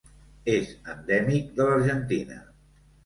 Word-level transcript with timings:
És 0.53 0.71
endèmic 0.95 1.53
de 1.59 1.67
l'Argentina. 1.69 2.41